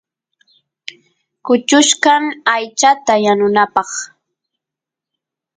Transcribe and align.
kuchuchkan 1.45 2.23
aychata 2.53 3.13
yanunapaq 3.25 3.91